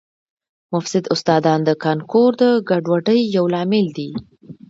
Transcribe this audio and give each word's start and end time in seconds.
مفسد 0.73 1.03
استادان 1.13 1.59
د 1.65 1.69
کانکور 1.83 2.31
د 2.41 2.43
ګډوډۍ 2.69 3.19
یو 3.35 3.45
لامل 3.53 3.87
دي 3.97 4.09